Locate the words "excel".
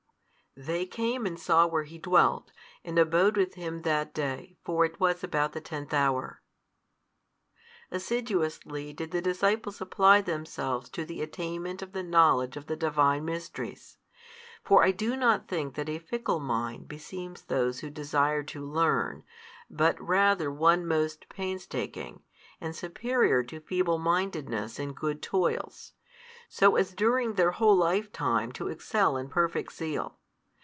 28.67-29.15